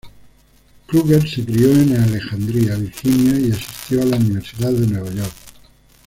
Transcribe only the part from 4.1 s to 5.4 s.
Universidad de Nueva York.